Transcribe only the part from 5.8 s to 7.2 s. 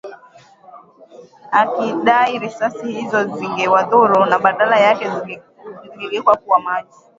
zingegeuka kuwa maji